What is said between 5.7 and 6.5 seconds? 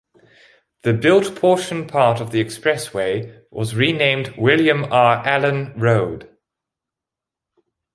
Road.